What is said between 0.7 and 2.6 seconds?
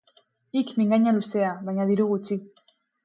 mingaina luzea, baina diru gutxi.